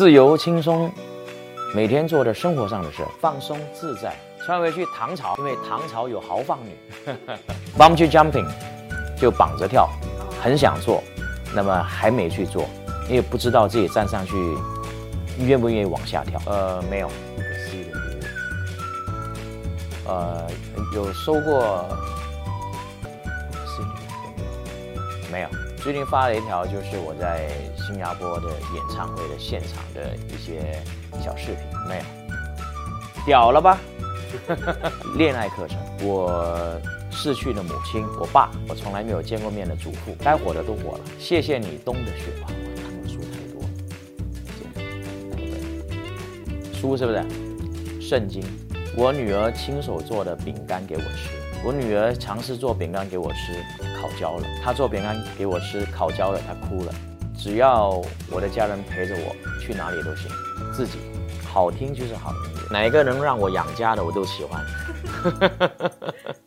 [0.00, 0.90] 自由轻松，
[1.74, 4.16] 每天做着生活上的事，放松自在。
[4.42, 6.74] 穿回去唐朝，因为唐朝有豪放女。
[7.76, 8.48] Bungee jumping
[9.14, 9.90] 就绑着跳，
[10.42, 11.02] 很想做，
[11.54, 12.64] 那么还没去做，
[13.10, 14.32] 因为不知道自己站上去
[15.38, 16.40] 愿不愿意往下跳。
[16.46, 18.00] 呃，没有，不可思议的。
[20.08, 20.46] 呃，
[20.94, 21.84] 有收过，
[23.02, 24.42] 不可思议的礼
[25.28, 25.48] 物没有。
[25.82, 28.60] 最近发了一条，就是我在新加坡的演
[28.94, 30.78] 唱会的现场的一些
[31.24, 31.56] 小视频，
[31.88, 32.02] 没有，
[33.24, 33.80] 屌了吧？
[35.16, 36.78] 恋爱课程，我
[37.10, 41.04] 逝去的母亲，我爸，我从来没有见过面的祖父，该火的都火了。
[41.18, 43.68] 谢谢你，冬的雪花，我看的书太多了。
[46.74, 47.24] 书是不是？
[48.06, 48.44] 圣经，
[48.94, 51.30] 我女儿亲手做的饼干给我吃。
[51.62, 53.52] 我女儿尝试做饼干给我吃，
[54.00, 54.46] 烤焦了。
[54.64, 56.94] 她做饼干给我吃，烤焦了，她哭了。
[57.36, 60.30] 只要我的家人陪着我，去哪里都行。
[60.72, 60.98] 自己
[61.46, 64.64] 好听就是好音乐，哪一个能让我养家的我都喜欢。